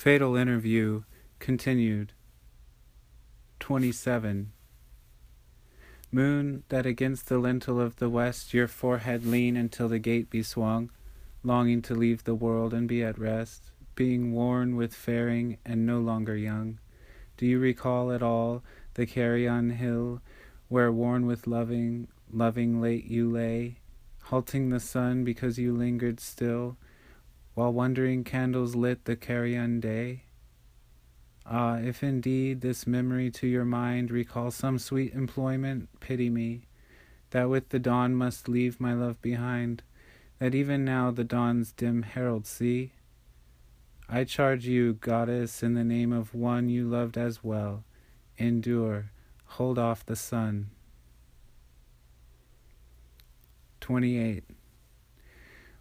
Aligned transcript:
Fatal 0.00 0.34
interview 0.34 1.02
continued. 1.40 2.14
27. 3.58 4.50
Moon, 6.10 6.62
that 6.70 6.86
against 6.86 7.28
the 7.28 7.36
lintel 7.36 7.78
of 7.78 7.96
the 7.96 8.08
west 8.08 8.54
your 8.54 8.66
forehead 8.66 9.26
lean 9.26 9.58
until 9.58 9.90
the 9.90 9.98
gate 9.98 10.30
be 10.30 10.42
swung, 10.42 10.90
longing 11.42 11.82
to 11.82 11.94
leave 11.94 12.24
the 12.24 12.34
world 12.34 12.72
and 12.72 12.88
be 12.88 13.04
at 13.04 13.18
rest, 13.18 13.72
being 13.94 14.32
worn 14.32 14.74
with 14.74 14.94
faring 14.94 15.58
and 15.66 15.84
no 15.84 15.98
longer 16.00 16.34
young. 16.34 16.78
Do 17.36 17.44
you 17.44 17.58
recall 17.58 18.10
at 18.10 18.22
all 18.22 18.64
the 18.94 19.04
Carian 19.04 19.72
hill, 19.72 20.22
where 20.68 20.90
worn 20.90 21.26
with 21.26 21.46
loving, 21.46 22.08
loving 22.32 22.80
late 22.80 23.04
you 23.04 23.30
lay, 23.30 23.80
halting 24.22 24.70
the 24.70 24.80
sun 24.80 25.24
because 25.24 25.58
you 25.58 25.76
lingered 25.76 26.20
still, 26.20 26.78
while 27.60 27.74
wondering 27.74 28.24
candles 28.24 28.74
lit 28.74 29.04
the 29.04 29.14
Carian 29.14 29.82
day? 29.82 30.22
Ah, 31.44 31.76
if 31.76 32.02
indeed 32.02 32.62
this 32.62 32.86
memory 32.86 33.30
to 33.30 33.46
your 33.46 33.66
mind 33.66 34.10
recall 34.10 34.50
some 34.50 34.78
sweet 34.78 35.12
employment, 35.12 35.86
pity 36.00 36.30
me, 36.30 36.62
that 37.32 37.50
with 37.50 37.68
the 37.68 37.78
dawn 37.78 38.14
must 38.14 38.48
leave 38.48 38.80
my 38.80 38.94
love 38.94 39.20
behind, 39.20 39.82
that 40.38 40.54
even 40.54 40.86
now 40.86 41.10
the 41.10 41.22
dawn's 41.22 41.70
dim 41.72 42.00
herald 42.00 42.46
see. 42.46 42.92
I 44.08 44.24
charge 44.24 44.64
you, 44.64 44.94
goddess, 44.94 45.62
in 45.62 45.74
the 45.74 45.84
name 45.84 46.14
of 46.14 46.32
one 46.32 46.70
you 46.70 46.88
loved 46.88 47.18
as 47.18 47.44
well, 47.44 47.84
endure, 48.38 49.10
hold 49.44 49.78
off 49.78 50.06
the 50.06 50.16
sun. 50.16 50.70
28. 53.82 54.44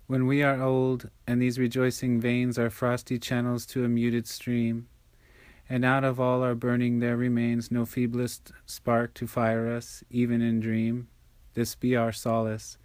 When 0.10 0.26
we 0.26 0.42
are 0.42 0.60
old, 0.60 1.12
and 1.28 1.40
these 1.40 1.60
rejoicing 1.60 2.20
veins 2.20 2.58
are 2.58 2.72
frosty 2.72 3.20
channels 3.20 3.68
to 3.68 3.86
a 3.86 3.88
muted 3.88 4.26
stream, 4.26 4.88
and 5.70 5.86
out 5.86 6.04
of 6.04 6.20
all 6.20 6.42
our 6.42 6.56
burning 6.56 6.98
there 6.98 7.16
remains 7.16 7.70
no 7.70 7.86
feeblest 7.86 8.52
spark 8.66 9.14
to 9.14 9.28
fire 9.28 9.68
us, 9.68 10.04
even 10.10 10.42
in 10.42 10.62
dream, 10.62 11.10
this 11.54 11.76
be 11.76 11.96
our 11.96 12.12
solace, 12.12 12.80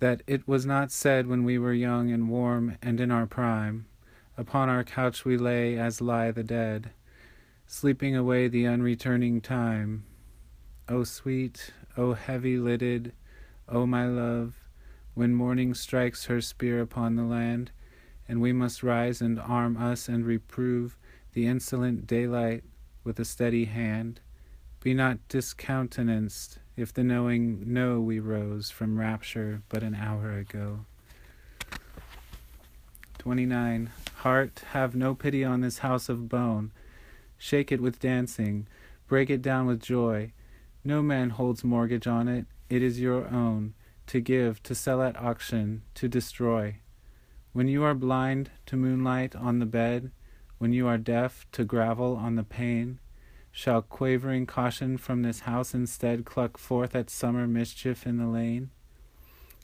that 0.00 0.20
it 0.26 0.46
was 0.46 0.66
not 0.66 0.92
said 0.92 1.28
when 1.28 1.44
we 1.44 1.56
were 1.56 1.72
young 1.72 2.10
and 2.10 2.28
warm 2.28 2.76
and 2.82 3.00
in 3.00 3.10
our 3.10 3.24
prime 3.24 3.86
Upon 4.36 4.68
our 4.68 4.84
couch 4.84 5.24
we 5.24 5.38
lay 5.38 5.78
as 5.78 6.02
lie 6.02 6.30
the 6.30 6.44
dead, 6.44 6.90
sleeping 7.66 8.14
away 8.14 8.48
the 8.48 8.66
unreturning 8.66 9.40
time. 9.40 10.04
O 10.90 11.04
sweet, 11.04 11.72
O 11.96 12.12
heavy 12.12 12.58
lidded, 12.58 13.14
O 13.66 13.86
my 13.86 14.06
love, 14.06 14.63
when 15.14 15.34
morning 15.34 15.74
strikes 15.74 16.26
her 16.26 16.40
spear 16.40 16.80
upon 16.80 17.16
the 17.16 17.22
land, 17.22 17.70
and 18.28 18.40
we 18.40 18.52
must 18.52 18.82
rise 18.82 19.20
and 19.20 19.38
arm 19.38 19.76
us 19.76 20.08
and 20.08 20.26
reprove 20.26 20.96
the 21.32 21.46
insolent 21.46 22.06
daylight 22.06 22.64
with 23.04 23.18
a 23.18 23.24
steady 23.24 23.66
hand, 23.66 24.20
be 24.80 24.94
not 24.94 25.18
discountenanced 25.28 26.58
if 26.76 26.92
the 26.92 27.04
knowing 27.04 27.62
know 27.72 28.00
we 28.00 28.18
rose 28.18 28.70
from 28.70 28.98
rapture 28.98 29.62
but 29.68 29.82
an 29.82 29.94
hour 29.94 30.32
ago. 30.32 30.80
29. 33.18 33.90
Heart, 34.16 34.62
have 34.72 34.94
no 34.94 35.14
pity 35.14 35.44
on 35.44 35.60
this 35.60 35.78
house 35.78 36.08
of 36.08 36.28
bone. 36.28 36.72
Shake 37.38 37.72
it 37.72 37.80
with 37.80 38.00
dancing, 38.00 38.66
break 39.06 39.30
it 39.30 39.42
down 39.42 39.66
with 39.66 39.80
joy. 39.80 40.32
No 40.84 41.02
man 41.02 41.30
holds 41.30 41.64
mortgage 41.64 42.06
on 42.06 42.28
it, 42.28 42.46
it 42.68 42.82
is 42.82 43.00
your 43.00 43.26
own, 43.28 43.74
to 44.06 44.20
give, 44.20 44.62
to 44.64 44.74
sell 44.74 45.02
at 45.02 45.16
auction, 45.16 45.82
to 45.94 46.08
destroy. 46.08 46.76
When 47.52 47.68
you 47.68 47.84
are 47.84 47.94
blind, 47.94 48.50
to 48.66 48.76
moonlight 48.76 49.36
on 49.36 49.58
the 49.58 49.66
bed, 49.66 50.10
when 50.58 50.72
you 50.72 50.86
are 50.86 50.98
deaf, 50.98 51.46
to 51.52 51.64
gravel 51.64 52.16
on 52.16 52.36
the 52.36 52.42
pane, 52.42 52.98
shall 53.52 53.82
quavering 53.82 54.46
caution 54.46 54.98
from 54.98 55.22
this 55.22 55.40
house 55.40 55.74
instead 55.74 56.24
cluck 56.24 56.58
forth 56.58 56.94
at 56.94 57.10
summer 57.10 57.46
mischief 57.46 58.06
in 58.06 58.18
the 58.18 58.26
lane? 58.26 58.70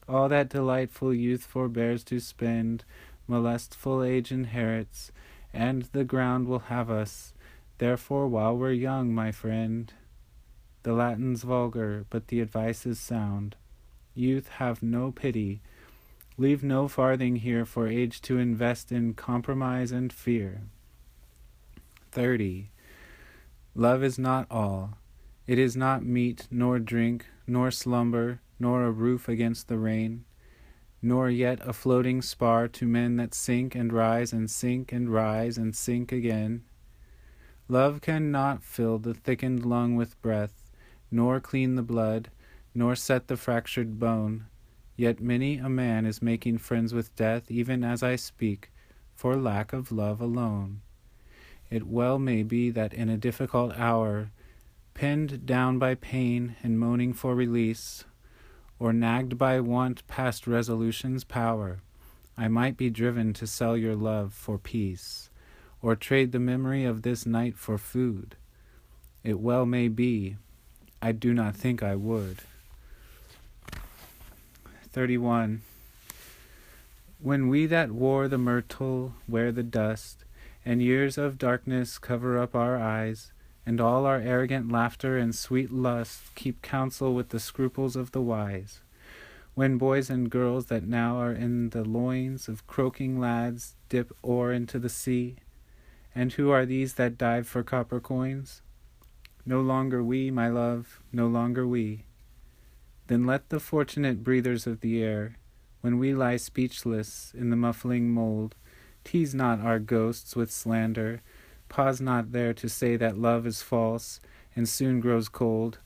All 0.08 0.28
that 0.28 0.48
delightful 0.48 1.14
youth 1.14 1.44
forbears 1.44 2.04
to 2.04 2.20
spend 2.20 2.84
molestful 3.26 4.02
age 4.02 4.32
inherits, 4.32 5.12
and 5.52 5.82
the 5.92 6.04
ground 6.04 6.48
will 6.48 6.60
have 6.60 6.90
us. 6.90 7.32
Therefore, 7.78 8.26
while 8.28 8.56
we're 8.56 8.72
young, 8.72 9.14
my 9.14 9.32
friend, 9.32 9.92
the 10.82 10.92
Latin's 10.92 11.42
vulgar, 11.42 12.06
but 12.10 12.28
the 12.28 12.40
advice 12.40 12.86
is 12.86 12.98
sound. 12.98 13.56
Youth, 14.14 14.48
have 14.58 14.82
no 14.82 15.12
pity. 15.12 15.60
Leave 16.36 16.62
no 16.62 16.88
farthing 16.88 17.36
here 17.36 17.64
for 17.64 17.86
age 17.86 18.20
to 18.22 18.38
invest 18.38 18.90
in 18.90 19.14
compromise 19.14 19.92
and 19.92 20.12
fear. 20.12 20.62
30. 22.12 22.70
Love 23.74 24.02
is 24.02 24.18
not 24.18 24.46
all. 24.50 24.98
It 25.46 25.58
is 25.58 25.76
not 25.76 26.04
meat, 26.04 26.46
nor 26.50 26.78
drink, 26.78 27.26
nor 27.46 27.70
slumber, 27.70 28.40
nor 28.58 28.84
a 28.84 28.90
roof 28.90 29.28
against 29.28 29.68
the 29.68 29.78
rain 29.78 30.24
nor 31.02 31.30
yet 31.30 31.58
a 31.66 31.72
floating 31.72 32.20
spar 32.20 32.68
to 32.68 32.86
men 32.86 33.16
that 33.16 33.34
sink 33.34 33.74
and 33.74 33.92
rise 33.92 34.32
and 34.32 34.50
sink 34.50 34.92
and 34.92 35.10
rise 35.10 35.56
and 35.56 35.74
sink 35.74 36.12
again. 36.12 36.62
Love 37.68 38.00
cannot 38.00 38.62
fill 38.62 38.98
the 38.98 39.14
thickened 39.14 39.64
lung 39.64 39.96
with 39.96 40.20
breath, 40.20 40.70
nor 41.10 41.40
clean 41.40 41.74
the 41.74 41.82
blood, 41.82 42.28
nor 42.74 42.94
set 42.94 43.28
the 43.28 43.36
fractured 43.36 43.98
bone. 43.98 44.46
Yet 44.96 45.20
many 45.20 45.58
a 45.58 45.68
man 45.68 46.06
is 46.06 46.22
making 46.22 46.58
friends 46.58 46.92
with 46.92 47.14
death 47.16 47.50
even 47.50 47.82
as 47.82 48.02
I 48.02 48.16
speak, 48.16 48.70
for 49.14 49.36
lack 49.36 49.72
of 49.72 49.92
love 49.92 50.20
alone. 50.20 50.82
It 51.70 51.86
well 51.86 52.18
may 52.18 52.42
be 52.42 52.70
that 52.70 52.92
in 52.92 53.08
a 53.08 53.16
difficult 53.16 53.72
hour, 53.78 54.30
pinned 54.94 55.46
down 55.46 55.78
by 55.78 55.94
pain 55.94 56.56
and 56.62 56.78
moaning 56.78 57.12
for 57.12 57.34
release, 57.34 58.04
or 58.78 58.92
nagged 58.92 59.38
by 59.38 59.60
want 59.60 60.06
past 60.06 60.46
resolution's 60.46 61.22
power, 61.22 61.80
I 62.36 62.48
might 62.48 62.76
be 62.76 62.90
driven 62.90 63.32
to 63.34 63.46
sell 63.46 63.76
your 63.76 63.94
love 63.94 64.32
for 64.32 64.58
peace, 64.58 65.30
or 65.82 65.94
trade 65.94 66.32
the 66.32 66.38
memory 66.38 66.84
of 66.84 67.02
this 67.02 67.24
night 67.26 67.56
for 67.56 67.78
food. 67.78 68.36
It 69.22 69.38
well 69.38 69.66
may 69.66 69.88
be, 69.88 70.36
I 71.02 71.12
do 71.12 71.34
not 71.34 71.54
think 71.54 71.82
I 71.82 71.94
would. 71.94 72.38
31. 74.92 75.62
When 77.20 77.48
we 77.48 77.66
that 77.66 77.92
wore 77.92 78.26
the 78.26 78.38
myrtle 78.38 79.14
wear 79.28 79.52
the 79.52 79.62
dust, 79.62 80.24
and 80.64 80.82
years 80.82 81.16
of 81.16 81.38
darkness 81.38 81.96
cover 81.96 82.36
up 82.36 82.56
our 82.56 82.76
eyes, 82.76 83.30
and 83.64 83.80
all 83.80 84.04
our 84.04 84.18
arrogant 84.18 84.72
laughter 84.72 85.16
and 85.16 85.32
sweet 85.32 85.70
lust 85.70 86.34
keep 86.34 86.60
counsel 86.60 87.14
with 87.14 87.28
the 87.28 87.38
scruples 87.38 87.94
of 87.94 88.10
the 88.10 88.20
wise. 88.20 88.80
When 89.54 89.78
boys 89.78 90.10
and 90.10 90.28
girls 90.28 90.66
that 90.66 90.86
now 90.86 91.18
are 91.18 91.32
in 91.32 91.70
the 91.70 91.84
loins 91.84 92.48
of 92.48 92.66
croaking 92.66 93.20
lads 93.20 93.76
dip 93.88 94.12
oar 94.22 94.52
into 94.52 94.80
the 94.80 94.88
sea, 94.88 95.36
and 96.16 96.32
who 96.32 96.50
are 96.50 96.66
these 96.66 96.94
that 96.94 97.16
dive 97.16 97.46
for 97.46 97.62
copper 97.62 98.00
coins? 98.00 98.60
No 99.46 99.60
longer 99.60 100.02
we, 100.02 100.32
my 100.32 100.48
love, 100.48 101.00
no 101.12 101.28
longer 101.28 101.64
we. 101.66 102.06
Then 103.10 103.26
let 103.26 103.48
the 103.48 103.58
fortunate 103.58 104.22
breathers 104.22 104.68
of 104.68 104.82
the 104.82 105.02
air, 105.02 105.34
when 105.80 105.98
we 105.98 106.14
lie 106.14 106.36
speechless 106.36 107.32
in 107.36 107.50
the 107.50 107.56
muffling 107.56 108.08
mold, 108.08 108.54
tease 109.02 109.34
not 109.34 109.58
our 109.58 109.80
ghosts 109.80 110.36
with 110.36 110.52
slander, 110.52 111.20
Pause 111.68 112.00
not 112.02 112.30
there 112.30 112.54
to 112.54 112.68
say 112.68 112.94
that 112.94 113.18
love 113.18 113.48
is 113.48 113.62
false 113.62 114.20
and 114.54 114.68
soon 114.68 115.00
grows 115.00 115.28
cold, 115.28 115.78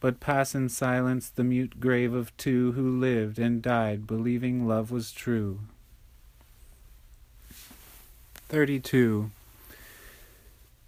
but 0.00 0.18
pass 0.18 0.52
in 0.52 0.68
silence 0.68 1.28
the 1.28 1.44
mute 1.44 1.78
grave 1.78 2.12
of 2.12 2.36
two 2.36 2.72
who 2.72 2.98
lived 2.98 3.38
and 3.38 3.62
died 3.62 4.04
believing 4.04 4.66
love 4.66 4.90
was 4.90 5.12
true. 5.12 5.60
32. 8.48 9.30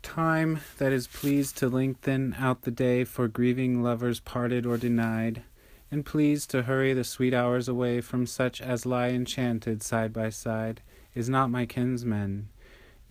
Time 0.03 0.59
that 0.79 0.91
is 0.93 1.07
pleased 1.07 1.57
to 1.59 1.69
lengthen 1.69 2.35
out 2.37 2.63
the 2.63 2.73
day 2.73 3.05
for 3.05 3.29
grieving 3.29 3.81
lovers 3.81 4.19
parted 4.19 4.67
or 4.67 4.77
denied, 4.77 5.45
and 5.93 6.05
pleased 6.05 6.51
to 6.51 6.63
hurry 6.63 6.93
the 6.93 7.05
sweet 7.05 7.33
hours 7.33 7.69
away 7.69 8.01
from 8.01 8.27
such 8.27 8.61
as 8.61 8.85
lie 8.85 9.11
enchanted 9.11 9.81
side 9.81 10.13
by 10.13 10.29
side, 10.29 10.83
is 11.15 11.29
not 11.29 11.51
my 11.51 11.65
kinsman 11.65 12.49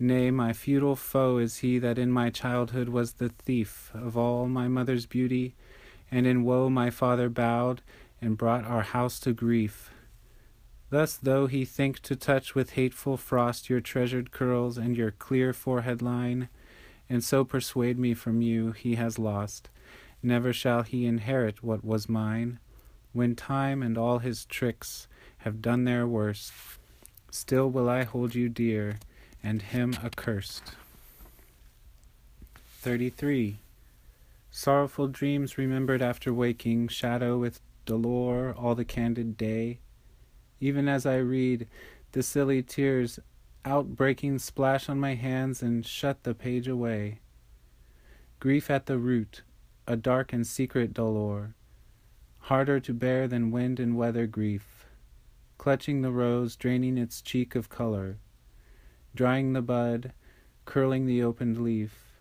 Nay, 0.02 0.32
my 0.32 0.52
feudal 0.52 0.96
foe 0.96 1.38
is 1.38 1.58
he 1.58 1.78
that 1.78 1.96
in 1.96 2.10
my 2.10 2.28
childhood 2.28 2.88
was 2.88 3.12
the 3.12 3.28
thief 3.28 3.92
of 3.94 4.16
all 4.16 4.48
my 4.48 4.66
mother's 4.66 5.06
beauty, 5.06 5.54
and 6.10 6.26
in 6.26 6.42
woe 6.42 6.68
my 6.68 6.90
father 6.90 7.28
bowed 7.28 7.82
and 8.20 8.36
brought 8.36 8.64
our 8.64 8.82
house 8.82 9.20
to 9.20 9.32
grief. 9.32 9.92
Thus, 10.90 11.14
though 11.14 11.46
he 11.46 11.64
think 11.64 12.00
to 12.00 12.16
touch 12.16 12.56
with 12.56 12.72
hateful 12.72 13.16
frost 13.16 13.70
your 13.70 13.80
treasured 13.80 14.32
curls 14.32 14.76
and 14.76 14.96
your 14.96 15.12
clear 15.12 15.52
forehead 15.52 16.02
line, 16.02 16.48
and 17.08 17.22
so 17.22 17.44
persuade 17.44 17.96
me 17.96 18.12
from 18.12 18.42
you, 18.42 18.72
he 18.72 18.96
has 18.96 19.20
lost. 19.20 19.70
Never 20.20 20.52
shall 20.52 20.82
he 20.82 21.06
inherit 21.06 21.62
what 21.62 21.84
was 21.84 22.08
mine. 22.08 22.58
When 23.12 23.36
time 23.36 23.82
and 23.82 23.98
all 23.98 24.18
his 24.18 24.44
tricks 24.46 25.06
have 25.38 25.60
done 25.60 25.84
their 25.84 26.06
worst, 26.06 26.52
still 27.30 27.70
will 27.70 27.88
I 27.88 28.04
hold 28.04 28.34
you 28.34 28.48
dear 28.48 28.98
and 29.42 29.60
him 29.60 29.94
accursed. 30.02 30.72
33. 32.80 33.58
Sorrowful 34.50 35.08
dreams 35.08 35.58
remembered 35.58 36.02
after 36.02 36.32
waking, 36.32 36.88
shadow 36.88 37.38
with 37.38 37.60
dolor 37.86 38.54
all 38.54 38.74
the 38.74 38.84
candid 38.84 39.36
day. 39.36 39.78
Even 40.60 40.88
as 40.88 41.06
I 41.06 41.16
read, 41.16 41.66
the 42.12 42.22
silly 42.22 42.62
tears 42.62 43.18
outbreaking 43.64 44.38
splash 44.40 44.88
on 44.88 44.98
my 44.98 45.14
hands 45.14 45.62
and 45.62 45.86
shut 45.86 46.22
the 46.22 46.34
page 46.34 46.68
away. 46.68 47.20
Grief 48.40 48.70
at 48.70 48.86
the 48.86 48.98
root, 48.98 49.42
a 49.86 49.96
dark 49.96 50.32
and 50.32 50.46
secret 50.46 50.92
dolor, 50.92 51.54
harder 52.42 52.80
to 52.80 52.92
bear 52.92 53.28
than 53.28 53.52
wind 53.52 53.78
and 53.78 53.96
weather 53.96 54.26
grief, 54.26 54.86
clutching 55.58 56.02
the 56.02 56.10
rose, 56.10 56.56
draining 56.56 56.98
its 56.98 57.22
cheek 57.22 57.54
of 57.54 57.68
color, 57.68 58.18
drying 59.14 59.52
the 59.52 59.62
bud, 59.62 60.12
curling 60.64 61.06
the 61.06 61.22
opened 61.22 61.62
leaf. 61.62 62.20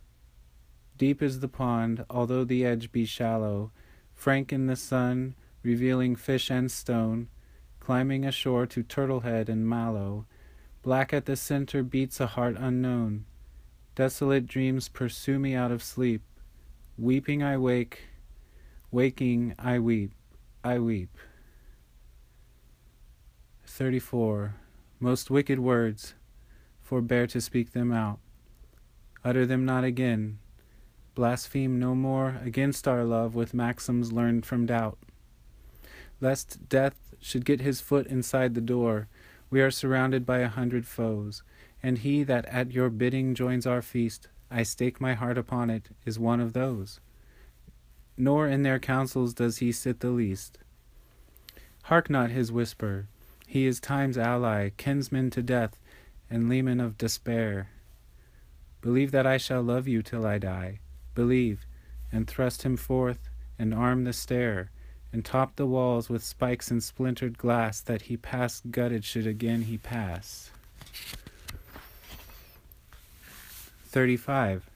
Deep 0.95 1.23
is 1.23 1.39
the 1.39 1.47
pond, 1.47 2.05
although 2.07 2.43
the 2.43 2.63
edge 2.63 2.91
be 2.91 3.03
shallow, 3.03 3.71
frank 4.13 4.53
in 4.53 4.67
the 4.67 4.75
sun, 4.75 5.33
revealing 5.63 6.15
fish 6.15 6.51
and 6.51 6.71
stone, 6.71 7.27
climbing 7.79 8.23
ashore 8.23 8.67
to 8.67 8.83
turtlehead 8.83 9.49
and 9.49 9.67
mallow. 9.67 10.27
Black 10.83 11.11
at 11.13 11.25
the 11.25 11.35
center 11.35 11.81
beats 11.81 12.19
a 12.19 12.27
heart 12.27 12.55
unknown. 12.59 13.25
Desolate 13.95 14.45
dreams 14.45 14.87
pursue 14.87 15.39
me 15.39 15.55
out 15.55 15.71
of 15.71 15.81
sleep. 15.81 16.21
Weeping 16.95 17.41
I 17.41 17.57
wake, 17.57 18.03
waking 18.91 19.55
I 19.57 19.79
weep, 19.79 20.11
I 20.63 20.77
weep. 20.77 21.17
34. 23.65 24.55
Most 24.99 25.31
wicked 25.31 25.59
words, 25.59 26.13
forbear 26.81 27.25
to 27.27 27.39
speak 27.39 27.71
them 27.71 27.93
out. 27.93 28.19
Utter 29.23 29.45
them 29.45 29.65
not 29.65 29.85
again. 29.85 30.39
Blaspheme 31.15 31.79
no 31.79 31.95
more 31.95 32.39
against 32.43 32.87
our 32.87 33.05
love 33.05 33.33
with 33.33 33.53
maxims 33.53 34.11
learned 34.11 34.45
from 34.45 34.65
doubt. 34.65 34.97
Lest 36.19 36.67
death 36.67 37.15
should 37.19 37.45
get 37.45 37.61
his 37.61 37.79
foot 37.79 38.07
inside 38.07 38.53
the 38.53 38.61
door, 38.61 39.07
we 39.49 39.61
are 39.61 39.71
surrounded 39.71 40.25
by 40.25 40.39
a 40.39 40.47
hundred 40.49 40.85
foes, 40.85 41.43
and 41.81 41.99
he 41.99 42.23
that 42.23 42.45
at 42.45 42.71
your 42.71 42.89
bidding 42.89 43.35
joins 43.35 43.65
our 43.65 43.81
feast, 43.81 44.27
I 44.49 44.63
stake 44.63 44.99
my 44.99 45.13
heart 45.13 45.37
upon 45.37 45.69
it, 45.69 45.89
is 46.05 46.19
one 46.19 46.41
of 46.41 46.53
those. 46.53 46.99
Nor 48.21 48.47
in 48.47 48.61
their 48.61 48.77
councils 48.77 49.33
does 49.33 49.57
he 49.57 49.71
sit 49.71 50.01
the 50.01 50.11
least. 50.11 50.59
Hark 51.85 52.07
not 52.07 52.29
his 52.29 52.51
whisper, 52.51 53.07
he 53.47 53.65
is 53.65 53.79
time's 53.79 54.15
ally, 54.15 54.69
kinsman 54.77 55.31
to 55.31 55.41
death, 55.41 55.79
and 56.29 56.47
leman 56.47 56.79
of 56.79 56.99
despair. 56.99 57.69
Believe 58.79 59.09
that 59.09 59.25
I 59.25 59.37
shall 59.37 59.63
love 59.63 59.87
you 59.87 60.03
till 60.03 60.23
I 60.23 60.37
die. 60.37 60.81
Believe, 61.15 61.65
and 62.11 62.27
thrust 62.27 62.61
him 62.61 62.77
forth, 62.77 63.27
and 63.57 63.73
arm 63.73 64.03
the 64.03 64.13
stair, 64.13 64.69
and 65.11 65.25
top 65.25 65.55
the 65.55 65.65
walls 65.65 66.07
with 66.07 66.23
spikes 66.23 66.69
and 66.69 66.83
splintered 66.83 67.39
glass, 67.39 67.81
that 67.81 68.03
he 68.03 68.17
past 68.17 68.69
gutted 68.69 69.03
should 69.03 69.25
again 69.25 69.63
he 69.63 69.79
pass. 69.79 70.51
35. 73.85 74.70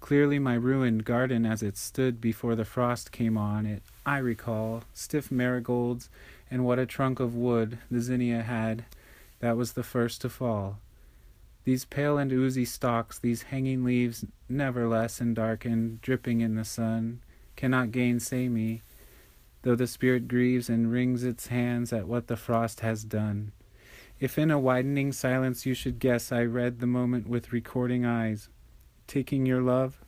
Clearly 0.00 0.38
my 0.38 0.54
ruined 0.54 1.04
garden 1.04 1.46
as 1.46 1.62
it 1.62 1.76
stood 1.76 2.20
before 2.20 2.56
the 2.56 2.64
frost 2.64 3.12
came 3.12 3.36
on 3.36 3.66
it, 3.66 3.82
I 4.04 4.18
recall, 4.18 4.82
stiff 4.92 5.30
marigolds, 5.30 6.08
and 6.50 6.64
what 6.64 6.78
a 6.78 6.86
trunk 6.86 7.20
of 7.20 7.36
wood 7.36 7.78
the 7.90 8.00
zinnia 8.00 8.42
had, 8.42 8.86
that 9.40 9.56
was 9.56 9.72
the 9.72 9.82
first 9.82 10.22
to 10.22 10.28
fall. 10.28 10.78
These 11.64 11.84
pale 11.84 12.16
and 12.18 12.32
oozy 12.32 12.64
stalks, 12.64 13.18
these 13.18 13.42
hanging 13.42 13.84
leaves, 13.84 14.24
never 14.48 14.88
less 14.88 15.20
and 15.20 15.36
darkened, 15.36 16.00
dripping 16.00 16.40
in 16.40 16.54
the 16.54 16.64
sun, 16.64 17.20
cannot 17.54 17.92
gainsay 17.92 18.48
me, 18.48 18.82
though 19.62 19.76
the 19.76 19.86
spirit 19.86 20.26
grieves 20.26 20.70
and 20.70 20.90
wrings 20.90 21.22
its 21.22 21.48
hands 21.48 21.92
at 21.92 22.08
what 22.08 22.26
the 22.26 22.36
frost 22.36 22.80
has 22.80 23.04
done. 23.04 23.52
If 24.18 24.38
in 24.38 24.50
a 24.50 24.58
widening 24.58 25.12
silence 25.12 25.66
you 25.66 25.74
should 25.74 25.98
guess 25.98 26.32
I 26.32 26.44
read 26.44 26.80
the 26.80 26.86
moment 26.86 27.28
with 27.28 27.52
recording 27.52 28.06
eyes, 28.06 28.48
taking 29.10 29.44
your 29.44 29.60
love 29.60 30.04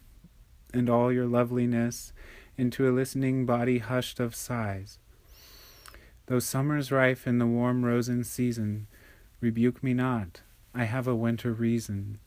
and 0.73 0.89
all 0.89 1.13
your 1.13 1.27
loveliness 1.27 2.13
into 2.57 2.89
a 2.89 2.95
listening 2.95 3.45
body 3.45 3.79
hushed 3.79 4.21
of 4.21 4.33
sighs. 4.33 4.99
Though 6.27 6.39
summer's 6.39 6.93
rife 6.93 7.27
in 7.27 7.39
the 7.39 7.47
warm 7.47 7.85
rosen 7.85 8.23
season, 8.23 8.87
rebuke 9.41 9.83
me 9.83 9.93
not, 9.93 10.43
I 10.73 10.85
have 10.85 11.09
a 11.09 11.17
winter 11.17 11.53
reason. 11.53 12.21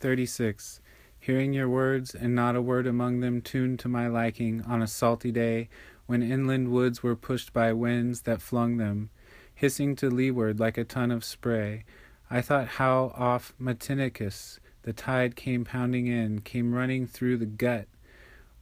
36. 0.00 0.80
Hearing 1.20 1.52
your 1.52 1.68
words, 1.68 2.14
and 2.14 2.34
not 2.34 2.56
a 2.56 2.62
word 2.62 2.86
among 2.86 3.20
them 3.20 3.42
tuned 3.42 3.78
to 3.80 3.88
my 3.88 4.08
liking, 4.08 4.62
on 4.62 4.80
a 4.80 4.86
salty 4.86 5.30
day, 5.30 5.68
when 6.06 6.22
inland 6.22 6.68
woods 6.72 7.02
were 7.02 7.14
pushed 7.14 7.52
by 7.52 7.74
winds 7.74 8.22
that 8.22 8.40
flung 8.40 8.78
them, 8.78 9.10
hissing 9.54 9.94
to 9.96 10.08
leeward 10.08 10.58
like 10.58 10.78
a 10.78 10.84
ton 10.84 11.10
of 11.10 11.24
spray, 11.24 11.84
I 12.30 12.40
thought 12.40 12.66
how 12.66 13.12
off 13.14 13.52
Matinicus 13.60 14.58
the 14.82 14.92
tide 14.92 15.36
came 15.36 15.64
pounding 15.64 16.06
in, 16.06 16.40
came 16.40 16.74
running 16.74 17.06
through 17.06 17.36
the 17.36 17.46
gut, 17.46 17.86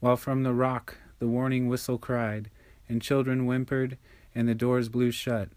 while 0.01 0.17
from 0.17 0.43
the 0.43 0.55
rock 0.55 0.97
the 1.19 1.29
warning 1.29 1.69
whistle 1.69 1.99
cried, 1.99 2.51
and 2.89 3.03
children 3.03 3.47
whimpered, 3.47 3.97
and 4.35 4.49
the 4.49 4.55
doors 4.55 4.89
blew 4.89 5.11
shut. 5.11 5.49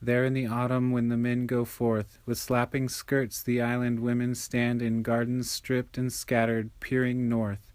There 0.00 0.24
in 0.24 0.34
the 0.34 0.46
autumn, 0.46 0.92
when 0.92 1.08
the 1.08 1.16
men 1.16 1.46
go 1.46 1.64
forth, 1.64 2.18
with 2.26 2.38
slapping 2.38 2.88
skirts 2.88 3.42
the 3.42 3.62
island 3.62 4.00
women 4.00 4.34
stand 4.34 4.82
in 4.82 5.02
gardens 5.02 5.50
stripped 5.50 5.96
and 5.96 6.12
scattered, 6.12 6.70
peering 6.80 7.28
north, 7.28 7.72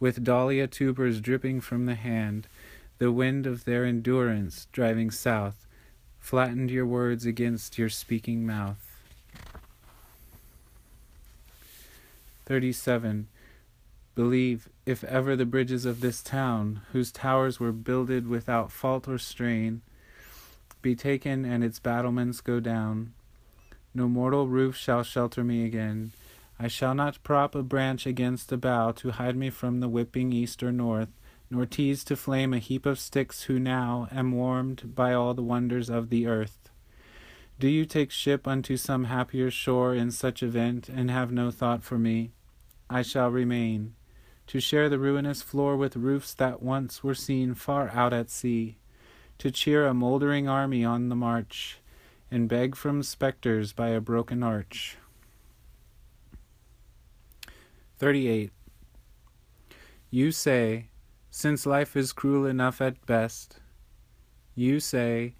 with 0.00 0.24
dahlia 0.24 0.66
tubers 0.66 1.20
dripping 1.20 1.60
from 1.60 1.86
the 1.86 1.94
hand, 1.94 2.48
the 2.98 3.12
wind 3.12 3.46
of 3.46 3.64
their 3.64 3.84
endurance 3.84 4.66
driving 4.72 5.10
south, 5.10 5.66
flattened 6.18 6.70
your 6.70 6.86
words 6.86 7.26
against 7.26 7.78
your 7.78 7.88
speaking 7.88 8.46
mouth. 8.46 8.87
37. 12.48 13.28
Believe, 14.14 14.70
if 14.86 15.04
ever 15.04 15.36
the 15.36 15.44
bridges 15.44 15.84
of 15.84 16.00
this 16.00 16.22
town, 16.22 16.80
whose 16.92 17.12
towers 17.12 17.60
were 17.60 17.72
builded 17.72 18.26
without 18.26 18.72
fault 18.72 19.06
or 19.06 19.18
strain, 19.18 19.82
be 20.80 20.96
taken 20.96 21.44
and 21.44 21.62
its 21.62 21.78
battlements 21.78 22.40
go 22.40 22.58
down. 22.58 23.12
No 23.92 24.08
mortal 24.08 24.48
roof 24.48 24.74
shall 24.74 25.02
shelter 25.02 25.44
me 25.44 25.66
again. 25.66 26.12
I 26.58 26.68
shall 26.68 26.94
not 26.94 27.22
prop 27.22 27.54
a 27.54 27.62
branch 27.62 28.06
against 28.06 28.50
a 28.50 28.56
bough 28.56 28.92
to 28.92 29.10
hide 29.10 29.36
me 29.36 29.50
from 29.50 29.80
the 29.80 29.88
whipping 29.88 30.32
east 30.32 30.62
or 30.62 30.72
north, 30.72 31.10
nor 31.50 31.66
tease 31.66 32.02
to 32.04 32.16
flame 32.16 32.54
a 32.54 32.58
heap 32.58 32.86
of 32.86 32.98
sticks 32.98 33.42
who 33.42 33.58
now 33.58 34.08
am 34.10 34.32
warmed 34.32 34.94
by 34.94 35.12
all 35.12 35.34
the 35.34 35.42
wonders 35.42 35.90
of 35.90 36.08
the 36.08 36.26
earth. 36.26 36.70
Do 37.60 37.68
you 37.68 37.84
take 37.84 38.10
ship 38.10 38.48
unto 38.48 38.78
some 38.78 39.04
happier 39.04 39.50
shore 39.50 39.94
in 39.94 40.12
such 40.12 40.42
event, 40.42 40.88
and 40.88 41.10
have 41.10 41.30
no 41.30 41.50
thought 41.50 41.82
for 41.82 41.98
me? 41.98 42.32
I 42.90 43.02
shall 43.02 43.30
remain, 43.30 43.94
to 44.46 44.60
share 44.60 44.88
the 44.88 44.98
ruinous 44.98 45.42
floor 45.42 45.76
with 45.76 45.96
roofs 45.96 46.32
that 46.34 46.62
once 46.62 47.04
were 47.04 47.14
seen 47.14 47.54
far 47.54 47.90
out 47.90 48.12
at 48.12 48.30
sea 48.30 48.78
to 49.38 49.50
cheer 49.50 49.86
a 49.86 49.94
mouldering 49.94 50.48
army 50.48 50.84
on 50.84 51.08
the 51.08 51.16
march, 51.16 51.78
and 52.30 52.48
beg 52.48 52.74
from 52.74 53.02
spectres 53.02 53.72
by 53.72 53.88
a 53.88 54.00
broken 54.00 54.42
arch. 54.42 54.98
38. 57.98 58.52
You 60.10 60.32
say, 60.32 60.88
since 61.30 61.66
life 61.66 61.96
is 61.96 62.12
cruel 62.12 62.46
enough 62.46 62.80
at 62.80 63.04
best, 63.06 63.60
you 64.54 64.80
say, 64.80 65.34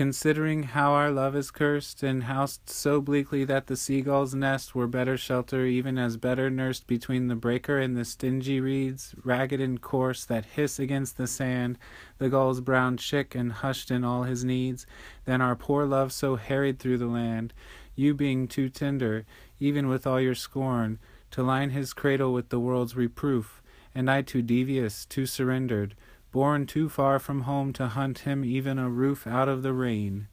considering 0.00 0.62
how 0.62 0.92
our 0.92 1.10
love 1.10 1.36
is 1.36 1.50
cursed, 1.50 2.02
and 2.02 2.22
housed 2.22 2.70
so 2.70 3.02
bleakly 3.02 3.44
that 3.44 3.66
the 3.66 3.76
seagull's 3.76 4.34
nest 4.34 4.74
were 4.74 4.86
better 4.86 5.14
shelter, 5.14 5.66
even 5.66 5.98
as 5.98 6.16
better 6.16 6.48
nursed 6.48 6.86
between 6.86 7.28
the 7.28 7.34
breaker 7.34 7.76
and 7.76 7.94
the 7.94 8.04
stingy 8.06 8.62
reeds, 8.62 9.14
ragged 9.22 9.60
and 9.60 9.82
coarse, 9.82 10.24
that 10.24 10.46
hiss 10.46 10.78
against 10.78 11.18
the 11.18 11.26
sand, 11.26 11.76
the 12.16 12.30
gull's 12.30 12.62
brown 12.62 12.96
chick, 12.96 13.34
and 13.34 13.52
hushed 13.52 13.90
in 13.90 14.02
all 14.02 14.22
his 14.22 14.42
needs, 14.42 14.86
than 15.26 15.42
our 15.42 15.54
poor 15.54 15.84
love 15.84 16.12
so 16.12 16.36
harried 16.36 16.78
through 16.78 16.96
the 16.96 17.04
land, 17.04 17.52
you 17.94 18.14
being 18.14 18.48
too 18.48 18.70
tender, 18.70 19.26
even 19.58 19.86
with 19.86 20.06
all 20.06 20.18
your 20.18 20.34
scorn, 20.34 20.98
to 21.30 21.42
line 21.42 21.68
his 21.68 21.92
cradle 21.92 22.32
with 22.32 22.48
the 22.48 22.58
world's 22.58 22.96
reproof, 22.96 23.60
and 23.94 24.10
I 24.10 24.22
too 24.22 24.40
devious, 24.40 25.04
too 25.04 25.26
surrendered, 25.26 25.94
born 26.32 26.66
too 26.66 26.88
far 26.88 27.18
from 27.18 27.42
home 27.42 27.72
to 27.72 27.88
hunt 27.88 28.20
him 28.20 28.44
even 28.44 28.78
a 28.78 28.88
roof 28.88 29.26
out 29.26 29.48
of 29.48 29.62
the 29.62 29.72
rain. 29.72 30.28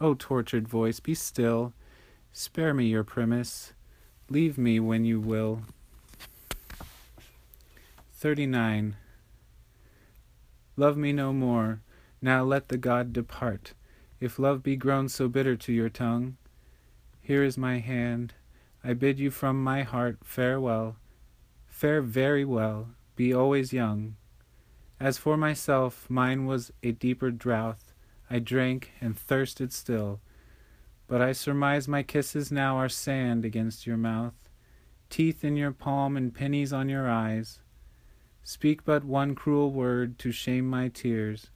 O 0.00 0.14
tortured 0.14 0.68
voice, 0.68 1.00
be 1.00 1.14
still. 1.14 1.72
Spare 2.32 2.72
me 2.72 2.86
your 2.86 3.04
premise. 3.04 3.72
Leave 4.28 4.56
me 4.56 4.78
when 4.78 5.04
you 5.04 5.20
will. 5.20 5.62
39. 8.14 8.96
Love 10.76 10.96
me 10.96 11.12
no 11.12 11.32
more. 11.32 11.80
Now 12.22 12.44
let 12.44 12.68
the 12.68 12.78
god 12.78 13.12
depart. 13.12 13.74
If 14.20 14.38
love 14.38 14.62
be 14.62 14.76
grown 14.76 15.08
so 15.08 15.28
bitter 15.28 15.56
to 15.56 15.72
your 15.72 15.88
tongue, 15.88 16.36
Here 17.20 17.42
is 17.44 17.56
my 17.56 17.78
hand. 17.78 18.34
I 18.82 18.94
bid 18.94 19.18
you 19.18 19.30
from 19.30 19.62
my 19.62 19.82
heart 19.82 20.18
farewell. 20.24 20.96
Fare 21.68 22.02
very 22.02 22.44
well. 22.44 22.88
Be 23.16 23.32
always 23.32 23.72
young. 23.72 24.16
As 25.00 25.16
for 25.16 25.38
myself, 25.38 26.10
mine 26.10 26.44
was 26.44 26.72
a 26.82 26.92
deeper 26.92 27.30
drouth. 27.30 27.94
I 28.28 28.38
drank 28.38 28.92
and 29.00 29.18
thirsted 29.18 29.72
still. 29.72 30.20
But 31.06 31.22
I 31.22 31.32
surmise 31.32 31.88
my 31.88 32.02
kisses 32.02 32.52
now 32.52 32.76
are 32.76 32.90
sand 32.90 33.46
against 33.46 33.86
your 33.86 33.96
mouth, 33.96 34.50
teeth 35.08 35.42
in 35.42 35.56
your 35.56 35.72
palm 35.72 36.18
and 36.18 36.34
pennies 36.34 36.70
on 36.70 36.90
your 36.90 37.08
eyes. 37.08 37.60
Speak 38.42 38.84
but 38.84 39.02
one 39.02 39.34
cruel 39.34 39.72
word 39.72 40.18
to 40.18 40.32
shame 40.32 40.68
my 40.68 40.88
tears. 40.88 41.48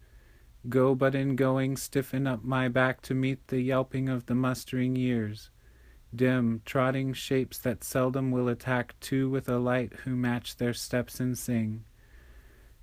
Go 0.71 0.95
but 0.95 1.15
in 1.15 1.37
going 1.37 1.77
stiffen 1.77 2.27
up 2.27 2.43
my 2.43 2.69
back 2.69 3.03
to 3.03 3.15
meet 3.15 3.49
the 3.49 3.61
yelping 3.61 4.09
of 4.09 4.25
the 4.25 4.35
mustering 4.35 4.97
years. 4.97 5.51
Dim, 6.15 6.63
trotting 6.65 7.13
shapes 7.13 7.59
that 7.59 7.85
seldom 7.85 8.31
will 8.31 8.49
attack 8.49 8.95
two 9.01 9.29
with 9.29 9.51
a 9.51 9.59
light 9.59 9.93
who 10.05 10.17
match 10.17 10.57
their 10.57 10.73
steps 10.73 11.21
and 11.21 11.37
sing. 11.37 11.85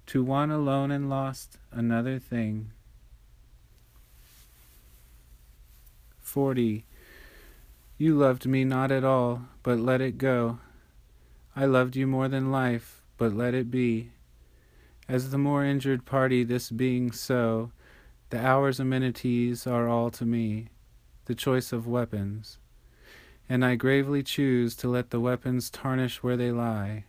To 0.07 0.23
one 0.23 0.51
alone 0.51 0.91
and 0.91 1.09
lost, 1.09 1.57
another 1.71 2.19
thing. 2.19 2.71
40. 6.19 6.85
You 7.97 8.17
loved 8.17 8.45
me 8.45 8.63
not 8.63 8.91
at 8.91 9.03
all, 9.03 9.43
but 9.63 9.79
let 9.79 10.01
it 10.01 10.17
go. 10.17 10.59
I 11.55 11.65
loved 11.65 11.95
you 11.95 12.07
more 12.07 12.27
than 12.27 12.51
life, 12.51 13.01
but 13.17 13.33
let 13.33 13.53
it 13.53 13.69
be. 13.69 14.11
As 15.09 15.31
the 15.31 15.37
more 15.37 15.65
injured 15.65 16.05
party, 16.05 16.43
this 16.43 16.71
being 16.71 17.11
so, 17.11 17.71
the 18.29 18.39
hour's 18.39 18.79
amenities 18.79 19.67
are 19.67 19.89
all 19.89 20.09
to 20.11 20.25
me, 20.25 20.69
the 21.25 21.35
choice 21.35 21.73
of 21.73 21.85
weapons. 21.85 22.59
And 23.49 23.65
I 23.65 23.75
gravely 23.75 24.23
choose 24.23 24.73
to 24.77 24.87
let 24.87 25.09
the 25.09 25.19
weapons 25.19 25.69
tarnish 25.69 26.23
where 26.23 26.37
they 26.37 26.51
lie, 26.51 27.03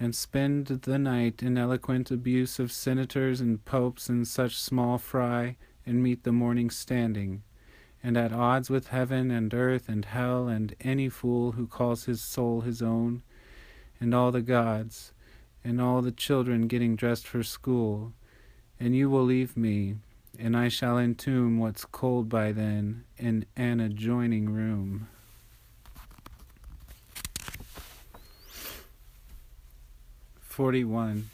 and 0.00 0.14
spend 0.14 0.66
the 0.66 0.98
night 0.98 1.42
in 1.42 1.58
eloquent 1.58 2.10
abuse 2.10 2.58
of 2.58 2.72
senators 2.72 3.40
and 3.40 3.62
popes 3.66 4.08
and 4.08 4.26
such 4.26 4.58
small 4.58 4.96
fry, 4.96 5.56
and 5.84 6.02
meet 6.02 6.24
the 6.24 6.32
morning 6.32 6.70
standing, 6.70 7.42
and 8.02 8.16
at 8.16 8.32
odds 8.32 8.70
with 8.70 8.88
heaven 8.88 9.30
and 9.30 9.52
earth 9.52 9.88
and 9.88 10.06
hell 10.06 10.48
and 10.48 10.74
any 10.80 11.08
fool 11.08 11.52
who 11.52 11.66
calls 11.66 12.06
his 12.06 12.22
soul 12.22 12.62
his 12.62 12.80
own, 12.80 13.22
and 14.00 14.14
all 14.14 14.32
the 14.32 14.40
gods 14.40 15.12
and 15.62 15.80
all 15.80 16.00
the 16.00 16.10
children 16.12 16.66
getting 16.66 16.96
dressed 16.96 17.26
for 17.26 17.42
school, 17.42 18.14
and 18.78 18.96
you 18.96 19.10
will 19.10 19.24
leave 19.24 19.54
me, 19.54 19.96
and 20.38 20.56
I 20.56 20.68
shall 20.68 20.96
entomb 20.96 21.58
what's 21.58 21.84
cold 21.84 22.30
by 22.30 22.52
then 22.52 23.04
in 23.18 23.44
an 23.54 23.80
adjoining 23.80 24.48
room. 24.48 25.08
Forty 30.50 30.82
one. 30.82 31.30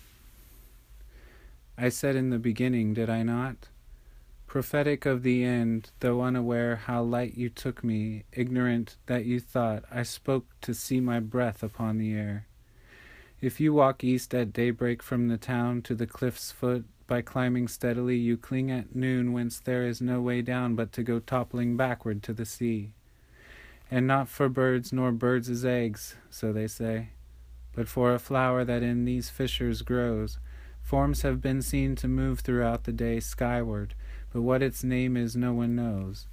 I 1.79 1.89
said 1.89 2.17
in 2.17 2.29
the 2.29 2.39
beginning, 2.39 2.93
did 2.93 3.09
I 3.09 3.23
not? 3.23 3.57
Prophetic 4.47 5.07
of 5.07 5.23
the 5.23 5.43
end, 5.43 5.91
though 6.01 6.21
unaware 6.21 6.77
how 6.77 7.03
light 7.03 7.35
you 7.35 7.49
took 7.49 7.83
me, 7.83 8.25
ignorant 8.31 8.99
that 9.07 9.25
you 9.25 9.41
thought 9.41 9.85
I 9.91 10.03
spoke 10.03 10.45
to 10.61 10.75
see 10.75 11.01
my 11.01 11.19
breath 11.19 11.63
upon 11.63 11.97
the 11.97 12.13
air. 12.13 12.47
If 13.41 13.59
you 13.59 13.73
walk 13.73 14.05
east 14.05 14.35
at 14.35 14.53
daybreak 14.53 15.03
from 15.03 15.29
the 15.29 15.39
town 15.39 15.81
to 15.83 15.95
the 15.95 16.07
cliff's 16.07 16.53
foot, 16.53 16.85
by 17.07 17.23
climbing 17.23 17.69
steadily 17.69 18.17
you 18.17 18.37
cling 18.37 18.71
at 18.71 18.95
noon 18.95 19.33
whence 19.33 19.59
there 19.59 19.87
is 19.87 20.03
no 20.03 20.21
way 20.21 20.43
down 20.43 20.75
but 20.75 20.93
to 20.93 21.03
go 21.03 21.21
toppling 21.21 21.75
backward 21.75 22.23
to 22.25 22.35
the 22.35 22.45
sea. 22.45 22.91
And 23.91 24.07
not 24.07 24.29
for 24.29 24.51
birds 24.51 24.93
nor 24.93 25.11
birds' 25.11 25.65
eggs, 25.65 26.17
so 26.29 26.53
they 26.53 26.67
say, 26.67 27.09
but 27.77 27.89
for 27.89 28.15
a 28.15 28.19
flower 28.19 28.65
that 28.65 28.83
in 28.83 29.05
these 29.05 29.29
fissures 29.29 29.83
grows. 29.83 30.39
Forms 30.83 31.23
have 31.23 31.43
been 31.43 31.61
seen 31.61 31.95
to 31.97 32.09
move 32.09 32.41
throughout 32.41 32.85
the 32.85 32.93
day 32.93 33.21
skyward, 33.21 33.95
but 34.33 34.41
what 34.41 34.63
its 34.63 34.83
name 34.83 35.17
is 35.17 35.37
no 35.37 35.53
one 35.53 35.77
knows. 35.77 36.27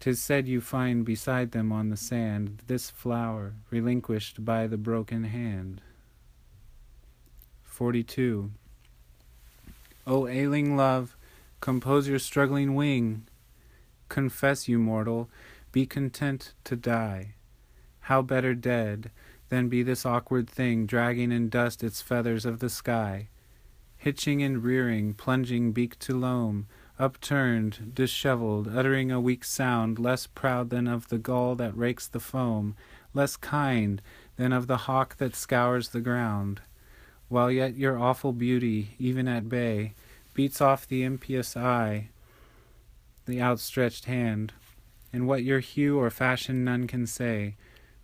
Tis 0.00 0.22
said 0.22 0.48
you 0.48 0.60
find 0.60 1.04
beside 1.04 1.50
them 1.52 1.70
on 1.70 1.90
the 1.90 1.96
sand 1.96 2.62
this 2.66 2.88
flower, 2.90 3.54
relinquished 3.70 4.44
by 4.44 4.66
the 4.66 4.78
broken 4.78 5.24
hand. 5.24 5.82
42. 7.62 8.50
O 10.06 10.26
ailing 10.26 10.76
love, 10.76 11.14
compose 11.60 12.08
your 12.08 12.18
struggling 12.18 12.74
wing. 12.74 13.26
Confess, 14.08 14.66
you 14.66 14.78
mortal, 14.78 15.28
be 15.72 15.84
content 15.84 16.54
to 16.64 16.74
die. 16.74 17.34
How 18.00 18.22
better 18.22 18.54
dead 18.54 19.10
than 19.48 19.68
be 19.68 19.82
this 19.82 20.04
awkward 20.04 20.48
thing 20.48 20.86
dragging 20.86 21.32
in 21.32 21.48
dust 21.48 21.84
its 21.84 22.02
feathers 22.02 22.44
of 22.44 22.58
the 22.58 22.70
sky, 22.70 23.28
hitching 23.96 24.42
and 24.42 24.64
rearing, 24.64 25.14
plunging 25.14 25.72
beak 25.72 25.98
to 25.98 26.18
loam, 26.18 26.66
upturned, 26.98 27.92
dishevelled, 27.94 28.68
uttering 28.68 29.10
a 29.10 29.20
weak 29.20 29.44
sound, 29.44 29.98
less 29.98 30.26
proud 30.26 30.70
than 30.70 30.86
of 30.86 31.08
the 31.08 31.18
gull 31.18 31.54
that 31.54 31.76
rakes 31.76 32.08
the 32.08 32.20
foam, 32.20 32.74
less 33.14 33.36
kind 33.36 34.02
than 34.36 34.52
of 34.52 34.66
the 34.66 34.76
hawk 34.78 35.16
that 35.16 35.34
scours 35.34 35.90
the 35.90 36.00
ground 36.00 36.60
while 37.28 37.50
yet 37.50 37.76
your 37.76 37.98
awful 37.98 38.32
beauty, 38.32 38.94
even 38.98 39.26
at 39.26 39.48
bay, 39.48 39.94
beats 40.34 40.60
off 40.60 40.86
the 40.86 41.02
impious 41.02 41.56
eye, 41.56 42.08
the 43.26 43.40
outstretched 43.40 44.04
hand, 44.04 44.52
and 45.12 45.26
what 45.26 45.42
your 45.42 45.60
hue 45.60 45.98
or 45.98 46.10
fashion 46.10 46.64
none 46.64 46.86
can 46.86 47.06
say. 47.06 47.56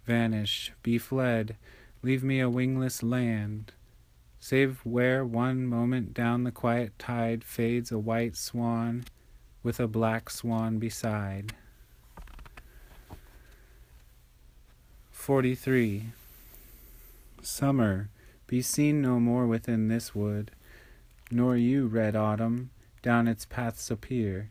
Vanish, 0.07 0.73
be 0.83 0.99
fled, 0.99 1.57
leave 2.03 2.25
me 2.25 2.41
a 2.41 2.51
wingless 2.51 3.03
land, 3.03 3.73
save 4.41 4.81
where 4.85 5.25
one 5.25 5.67
moment 5.67 6.13
down 6.13 6.43
the 6.43 6.51
quiet 6.51 6.99
tide 6.99 7.45
fades 7.45 7.93
a 7.93 7.99
white 7.99 8.37
swan 8.37 9.05
with 9.63 9.79
a 9.79 9.87
black 9.87 10.29
swan 10.29 10.79
beside. 10.79 11.55
43. 15.13 16.07
Summer 17.41 18.09
be 18.49 18.61
seen 18.61 19.01
no 19.01 19.21
more 19.21 19.47
within 19.47 19.87
this 19.87 20.17
wood, 20.17 20.51
nor 21.31 21.57
you, 21.57 21.87
red 21.87 22.17
autumn, 22.17 22.71
down 23.03 23.29
its 23.29 23.47
paths 23.47 23.89
appear. 23.91 24.51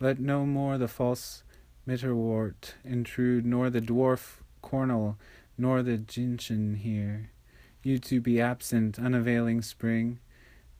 Let 0.00 0.18
no 0.18 0.44
more 0.44 0.78
the 0.78 0.88
false 0.88 1.44
mitrewort 1.86 2.74
intrude, 2.84 3.46
nor 3.46 3.70
the 3.70 3.80
dwarf 3.80 4.39
cornel, 4.62 5.18
nor 5.56 5.82
the 5.82 5.98
gentian 5.98 6.74
here. 6.74 7.30
You 7.82 7.98
to 7.98 8.20
be 8.20 8.40
absent, 8.40 8.98
unavailing 8.98 9.62
spring, 9.62 10.18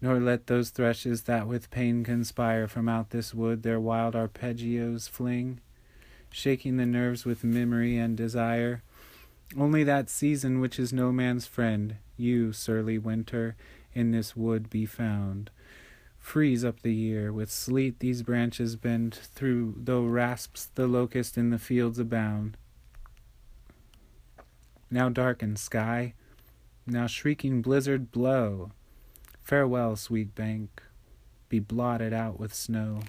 nor 0.00 0.18
let 0.18 0.46
those 0.46 0.70
thrushes 0.70 1.22
that 1.22 1.46
with 1.46 1.70
pain 1.70 2.04
conspire 2.04 2.66
from 2.66 2.88
out 2.88 3.10
this 3.10 3.34
wood 3.34 3.62
their 3.62 3.80
wild 3.80 4.14
arpeggios 4.14 5.08
fling, 5.08 5.60
shaking 6.30 6.76
the 6.76 6.87
nerves 6.87 7.25
with 7.25 7.44
memory 7.44 7.96
and 7.99 8.16
desire. 8.16 8.82
Only 9.56 9.84
that 9.84 10.08
season 10.08 10.60
which 10.60 10.78
is 10.78 10.92
no 10.92 11.10
man's 11.12 11.46
friend, 11.46 11.96
you, 12.16 12.52
surly 12.52 12.99
winter, 12.99 13.56
in 13.92 14.10
this 14.10 14.37
wood 14.37 14.70
be 14.70 14.87
found. 14.87 15.50
Freeze 16.18 16.64
up 16.64 16.82
the 16.82 16.94
year, 16.94 17.32
with 17.32 17.50
sleet 17.50 17.99
these 17.99 18.22
branches 18.22 18.76
bend 18.76 19.14
through, 19.14 19.75
though 19.78 20.04
rasps 20.04 20.66
the 20.75 20.87
locust 20.87 21.37
in 21.37 21.50
the 21.50 21.58
fields 21.58 21.99
abound. 21.99 22.56
Now 24.90 25.09
darken 25.09 25.54
sky, 25.56 26.14
now 26.87 27.06
shrieking 27.06 27.62
blizzard 27.62 28.11
blow. 28.11 28.73
Farewell, 29.40 29.94
sweet 29.97 30.35
bank, 30.35 30.82
be 31.49 31.61
blotted 31.61 32.12
out 32.12 32.40
with 32.40 32.52
snow. 32.52 33.00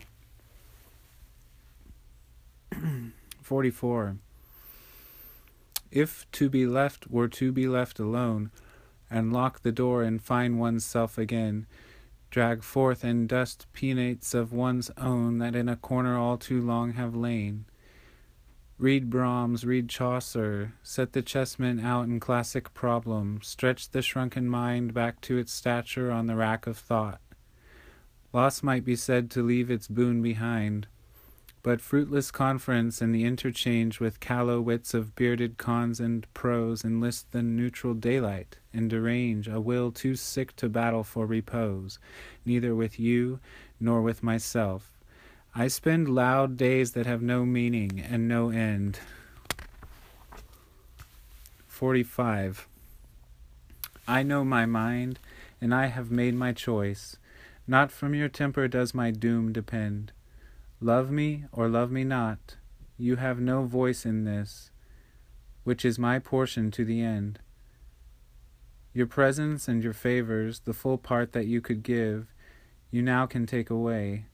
44. 3.42 4.18
If 5.92 6.26
to 6.32 6.50
be 6.50 6.66
left 6.66 7.10
were 7.10 7.28
to 7.28 7.52
be 7.52 7.68
left 7.68 8.00
alone, 8.00 8.52
and 9.10 9.34
lock 9.34 9.62
the 9.62 9.74
door 9.74 10.04
and 10.04 10.22
find 10.22 10.60
one's 10.60 10.86
self 10.86 11.18
again, 11.18 11.66
drag 12.30 12.64
forth 12.64 13.04
and 13.04 13.28
dust 13.28 13.68
penates 13.74 14.34
of 14.34 14.54
one's 14.54 14.90
own 14.98 15.40
that 15.40 15.56
in 15.56 15.68
a 15.68 15.76
corner 15.76 16.18
all 16.18 16.38
too 16.38 16.62
long 16.62 16.94
have 16.94 17.14
lain. 17.14 17.66
Read 18.82 19.12
Brahms, 19.12 19.64
read 19.64 19.90
Chaucer, 19.90 20.74
set 20.82 21.14
the 21.14 21.22
chessmen 21.22 21.80
out 21.84 22.08
in 22.08 22.20
classic 22.20 22.74
problem, 22.74 23.40
stretch 23.44 23.92
the 23.92 24.02
shrunken 24.02 24.50
mind 24.50 24.92
back 24.92 25.22
to 25.22 25.38
its 25.38 25.54
stature 25.54 26.10
on 26.10 26.26
the 26.26 26.36
rack 26.36 26.66
of 26.66 26.80
thought. 26.80 27.22
Loss 28.34 28.64
might 28.64 28.84
be 28.84 28.96
said 28.96 29.30
to 29.30 29.44
leave 29.44 29.70
its 29.70 29.88
boon 29.88 30.24
behind, 30.24 30.88
but 31.62 31.80
fruitless 31.80 32.32
conference 32.32 33.04
and 33.04 33.14
the 33.14 33.24
interchange 33.24 34.00
with 34.00 34.20
callow 34.20 34.60
wits 34.60 34.96
of 34.96 35.16
bearded 35.16 35.60
cons 35.60 36.00
and 36.00 36.26
pros 36.34 36.84
enlist 36.84 37.32
the 37.34 37.44
neutral 37.44 37.94
daylight 37.94 38.58
and 38.74 38.90
derange 38.90 39.48
a 39.48 39.62
will 39.62 39.92
too 39.92 40.16
sick 40.16 40.56
to 40.56 40.68
battle 40.68 41.04
for 41.04 41.28
repose, 41.28 42.00
neither 42.46 42.74
with 42.74 43.00
you 43.00 43.40
nor 43.80 44.02
with 44.02 44.24
myself. 44.24 44.98
I 45.54 45.68
spend 45.68 46.08
loud 46.08 46.56
days 46.56 46.94
that 46.94 47.06
have 47.06 47.22
no 47.22 47.46
meaning 47.46 48.00
and 48.00 48.26
no 48.26 48.50
end. 48.52 49.00
45. 51.68 52.70
I 54.08 54.24
know 54.24 54.46
my 54.46 54.66
mind, 54.66 55.20
and 55.60 55.76
I 55.76 55.88
have 55.88 56.10
made 56.10 56.36
my 56.36 56.54
choice. 56.54 57.18
Not 57.68 57.92
from 57.92 58.16
your 58.16 58.30
temper 58.30 58.70
does 58.70 58.94
my 58.94 59.12
doom 59.12 59.52
depend. 59.52 60.14
Love 60.80 61.12
me 61.12 61.44
or 61.52 61.68
love 61.68 61.92
me 61.92 62.06
not, 62.06 62.56
you 62.98 63.18
have 63.18 63.40
no 63.40 63.64
voice 63.64 64.06
in 64.06 64.24
this, 64.24 64.72
which 65.66 65.84
is 65.84 66.00
my 66.00 66.18
portion 66.18 66.72
to 66.72 66.86
the 66.86 67.02
end. 67.02 67.40
Your 68.94 69.06
presence 69.06 69.68
and 69.68 69.84
your 69.84 69.94
favors, 69.94 70.62
the 70.62 70.74
full 70.74 70.98
part 70.98 71.34
that 71.34 71.46
you 71.46 71.60
could 71.60 71.84
give, 71.84 72.34
you 72.90 73.02
now 73.02 73.26
can 73.26 73.46
take 73.46 73.70
away. 73.70 74.28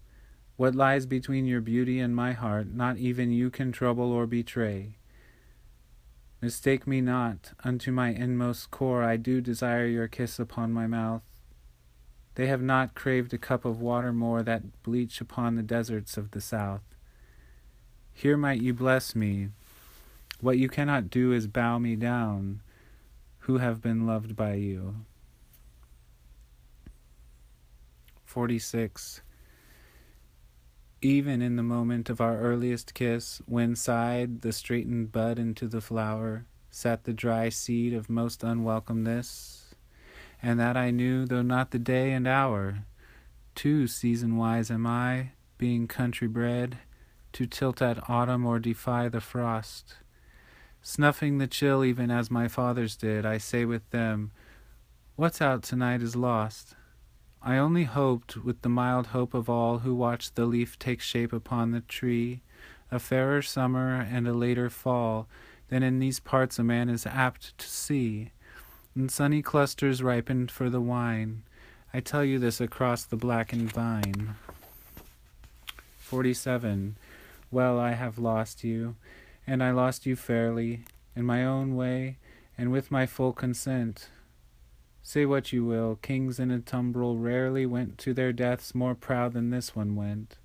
What 0.57 0.73
lies 0.73 1.05
between 1.05 1.45
your 1.45 1.61
beauty 1.61 1.99
and 1.99 2.15
my 2.15 2.33
heart, 2.33 2.73
not 2.73 2.97
even 2.97 3.31
you 3.31 3.51
can 3.51 3.71
trouble 3.71 4.11
or 4.11 4.25
betray. 4.25 4.97
Mistake 6.41 6.87
me 6.87 6.99
not, 6.99 7.51
unto 7.63 7.91
my 7.91 8.09
inmost 8.09 8.71
core 8.71 9.03
I 9.03 9.17
do 9.17 9.39
desire 9.39 9.85
your 9.85 10.07
kiss 10.07 10.39
upon 10.39 10.73
my 10.73 10.87
mouth. 10.87 11.21
They 12.33 12.47
have 12.47 12.63
not 12.63 12.95
craved 12.95 13.33
a 13.33 13.37
cup 13.37 13.65
of 13.65 13.81
water 13.81 14.11
more 14.11 14.41
that 14.43 14.81
bleach 14.81 15.21
upon 15.21 15.55
the 15.55 15.63
deserts 15.63 16.17
of 16.17 16.31
the 16.31 16.41
south. 16.41 16.83
Here 18.11 18.37
might 18.37 18.61
you 18.61 18.73
bless 18.73 19.15
me. 19.15 19.49
What 20.41 20.57
you 20.57 20.69
cannot 20.69 21.11
do 21.11 21.33
is 21.33 21.45
bow 21.45 21.77
me 21.77 21.95
down, 21.95 22.61
who 23.41 23.59
have 23.59 23.79
been 23.79 24.07
loved 24.07 24.35
by 24.35 24.55
you. 24.55 24.95
46. 28.25 29.21
Even 31.01 31.43
in 31.43 31.57
the 31.57 31.63
moment 31.63 32.09
of 32.09 32.19
our 32.19 32.39
earliest 32.39 32.95
kiss, 32.95 33.39
when 33.45 33.75
sighed 33.75 34.41
the 34.41 34.51
straightened 34.51 35.11
bud 35.11 35.37
into 35.37 35.67
the 35.67 35.81
flower, 35.81 36.45
sat 36.71 37.03
the 37.03 37.13
dry 37.13 37.49
seed 37.49 37.93
of 37.93 38.09
most 38.09 38.41
unwelcomeness, 38.41 39.75
and 40.41 40.59
that 40.59 40.75
I 40.75 40.89
knew, 40.89 41.25
though 41.25 41.43
not 41.43 41.69
the 41.69 41.77
day 41.77 42.13
and 42.13 42.27
hour. 42.27 42.79
Too 43.53 43.85
season 43.85 44.37
wise 44.37 44.71
am 44.71 44.87
I, 44.87 45.33
being 45.59 45.87
country 45.87 46.27
bred, 46.27 46.79
to 47.33 47.45
tilt 47.45 47.79
at 47.79 48.09
autumn 48.09 48.45
or 48.45 48.57
defy 48.57 49.07
the 49.07 49.21
frost. 49.21 49.97
Snuffing 50.81 51.37
the 51.37 51.47
chill 51.47 51.83
even 51.83 52.09
as 52.09 52.31
my 52.31 52.47
fathers 52.47 52.95
did, 52.95 53.23
I 53.23 53.37
say 53.37 53.65
with 53.65 53.87
them, 53.91 54.31
What's 55.15 55.41
out 55.41 55.61
tonight 55.61 56.01
is 56.01 56.15
lost. 56.15 56.75
I 57.41 57.57
only 57.57 57.85
hoped, 57.85 58.37
with 58.37 58.61
the 58.61 58.69
mild 58.69 59.07
hope 59.07 59.33
of 59.33 59.49
all 59.49 59.79
who 59.79 59.95
watch 59.95 60.33
the 60.33 60.45
leaf 60.45 60.77
take 60.79 61.01
shape 61.01 61.31
upon 61.31 61.71
the 61.71 61.81
tree, 61.81 62.41
a 62.91 62.99
fairer 62.99 63.41
summer 63.41 63.95
and 63.95 64.27
a 64.27 64.33
later 64.33 64.69
fall 64.69 65.27
than 65.69 65.83
in 65.83 65.99
these 65.99 66.19
parts 66.19 66.57
a 66.59 66.63
man 66.63 66.89
is 66.89 67.05
apt 67.05 67.57
to 67.57 67.67
see. 67.67 68.31
And 68.95 69.11
sunny 69.11 69.41
clusters 69.41 70.01
ripened 70.01 70.49
for 70.49 70.69
the 70.69 70.81
wine. 70.81 71.43
I 71.93 71.99
tell 71.99 72.23
you 72.23 72.39
this 72.39 72.59
across 72.59 73.03
the 73.05 73.15
blackened 73.15 73.71
vine. 73.71 74.35
47. 75.97 76.97
Well, 77.51 77.79
I 77.79 77.91
have 77.91 78.17
lost 78.17 78.63
you, 78.63 78.95
and 79.45 79.63
I 79.63 79.71
lost 79.71 80.05
you 80.05 80.15
fairly, 80.15 80.85
in 81.15 81.25
my 81.25 81.45
own 81.45 81.75
way, 81.75 82.17
and 82.57 82.71
with 82.71 82.91
my 82.91 83.05
full 83.05 83.33
consent. 83.33 84.09
Say 85.07 85.25
what 85.25 85.53
you 85.53 85.63
will, 85.63 85.95
kings 86.01 86.37
in 86.37 86.51
a 86.51 86.59
tumbrel 86.59 87.17
rarely 87.17 87.65
went 87.65 87.97
to 87.99 88.13
their 88.13 88.33
deaths 88.33 88.75
more 88.75 88.93
proud 88.93 89.31
than 89.31 89.51
this 89.51 89.73
one 89.73 89.95
went. 89.95 90.37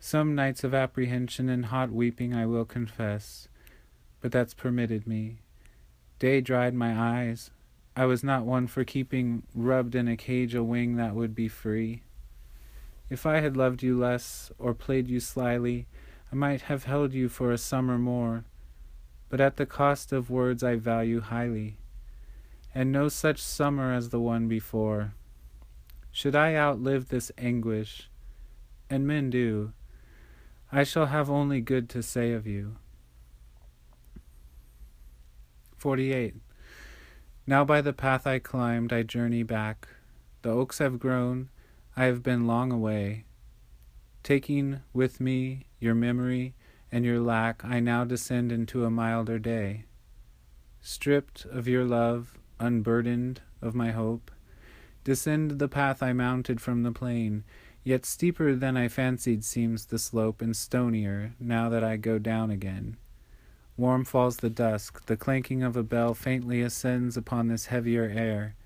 Some 0.00 0.34
nights 0.34 0.64
of 0.64 0.74
apprehension 0.74 1.48
and 1.48 1.66
hot 1.66 1.92
weeping 1.92 2.34
I 2.34 2.44
will 2.44 2.64
confess, 2.64 3.46
but 4.20 4.32
that's 4.32 4.52
permitted 4.52 5.06
me. 5.06 5.42
Day 6.18 6.40
dried 6.40 6.74
my 6.74 7.20
eyes. 7.20 7.52
I 7.94 8.06
was 8.06 8.24
not 8.24 8.44
one 8.44 8.66
for 8.66 8.82
keeping 8.82 9.44
rubbed 9.54 9.94
in 9.94 10.08
a 10.08 10.16
cage 10.16 10.56
a 10.56 10.64
wing 10.64 10.96
that 10.96 11.14
would 11.14 11.36
be 11.36 11.46
free. 11.46 12.02
If 13.08 13.26
I 13.26 13.38
had 13.38 13.56
loved 13.56 13.84
you 13.84 13.96
less, 13.96 14.50
or 14.58 14.74
played 14.74 15.06
you 15.06 15.20
slyly, 15.20 15.86
I 16.32 16.34
might 16.34 16.62
have 16.62 16.82
held 16.82 17.12
you 17.12 17.28
for 17.28 17.52
a 17.52 17.56
summer 17.58 17.96
more, 17.96 18.42
but 19.28 19.40
at 19.40 19.56
the 19.56 19.66
cost 19.66 20.10
of 20.12 20.30
words 20.30 20.64
I 20.64 20.74
value 20.74 21.20
highly 21.20 21.76
and 22.78 22.92
no 22.92 23.08
such 23.08 23.42
summer 23.42 23.92
as 23.92 24.10
the 24.10 24.20
one 24.20 24.46
before. 24.46 25.12
Should 26.12 26.36
I 26.36 26.54
outlive 26.54 27.08
this 27.08 27.32
anguish, 27.36 28.08
and 28.88 29.04
men 29.04 29.30
do, 29.30 29.72
I 30.70 30.84
shall 30.84 31.06
have 31.06 31.28
only 31.28 31.60
good 31.60 31.88
to 31.88 32.04
say 32.04 32.30
of 32.30 32.46
you. 32.46 32.76
48. 35.76 36.36
Now 37.48 37.64
by 37.64 37.80
the 37.80 37.92
path 37.92 38.28
I 38.28 38.38
climbed, 38.38 38.92
I 38.92 39.02
journey 39.02 39.42
back. 39.42 39.88
The 40.42 40.50
oaks 40.50 40.78
have 40.78 41.00
grown, 41.00 41.48
I 41.96 42.04
have 42.04 42.22
been 42.22 42.46
long 42.46 42.70
away. 42.70 43.24
Taking 44.22 44.82
with 44.92 45.20
me 45.20 45.66
your 45.80 45.96
memory 45.96 46.54
and 46.92 47.04
your 47.04 47.18
lack, 47.18 47.64
I 47.64 47.80
now 47.80 48.04
descend 48.04 48.52
into 48.52 48.84
a 48.84 48.90
milder 48.90 49.40
day. 49.40 49.86
Stripped 50.80 51.44
of 51.44 51.66
your 51.66 51.84
love, 51.84 52.37
unburdened 52.60 53.40
of 53.62 53.74
my 53.74 53.90
hope, 53.90 54.30
descend 55.04 55.58
the 55.58 55.68
path 55.68 56.02
I 56.02 56.12
mounted 56.12 56.60
from 56.60 56.82
the 56.82 56.92
plain, 56.92 57.44
yet 57.84 58.04
steeper 58.04 58.54
than 58.54 58.76
I 58.76 58.88
fancied 58.88 59.44
seems 59.44 59.86
the 59.86 59.98
slope, 59.98 60.42
and 60.42 60.54
stonier 60.54 61.32
now 61.40 61.68
that 61.68 61.82
I 61.82 61.96
go 61.96 62.18
down 62.18 62.50
again. 62.50 62.96
Warm 63.76 64.04
falls 64.04 64.38
the 64.38 64.50
dusk, 64.50 65.06
the 65.06 65.16
clanking 65.16 65.62
of 65.62 65.76
a 65.76 65.82
bell 65.82 66.12
faintly 66.12 66.60
ascends 66.62 67.16
upon 67.16 67.46
this 67.46 67.66
heavier 67.66 68.12
air. 68.12 68.56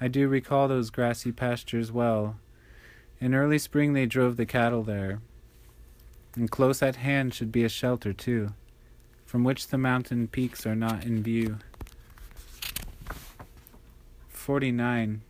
I 0.00 0.08
do 0.08 0.28
recall 0.28 0.68
those 0.68 0.90
grassy 0.90 1.32
pastures 1.32 1.90
well. 1.90 2.36
In 3.20 3.34
early 3.34 3.58
spring 3.58 3.94
they 3.94 4.06
drove 4.06 4.36
the 4.36 4.46
cattle 4.46 4.82
there, 4.82 5.20
and 6.36 6.50
close 6.50 6.82
at 6.82 6.96
hand 6.96 7.34
should 7.34 7.50
be 7.50 7.64
a 7.64 7.68
shelter 7.68 8.12
too, 8.12 8.54
from 9.24 9.44
which 9.44 9.68
the 9.68 9.78
mountain 9.78 10.28
peaks 10.28 10.66
are 10.66 10.76
not 10.76 11.04
in 11.04 11.22
view. 11.22 11.58
49. 14.50 15.22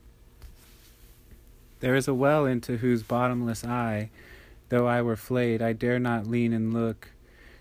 There 1.80 1.94
is 1.94 2.08
a 2.08 2.14
well 2.14 2.46
into 2.46 2.78
whose 2.78 3.02
bottomless 3.02 3.62
eye, 3.62 4.08
though 4.70 4.86
I 4.86 5.02
were 5.02 5.14
flayed, 5.14 5.60
I 5.60 5.74
dare 5.74 5.98
not 5.98 6.26
lean 6.26 6.54
and 6.54 6.72
look. 6.72 7.10